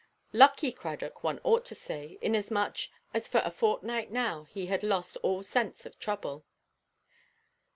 [0.33, 5.15] Lucky Cradock, one ought to say, inasmuch as for a fortnight now he had lost
[5.21, 6.43] all sense of trouble.